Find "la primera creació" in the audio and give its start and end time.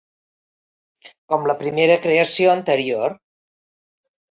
1.51-2.51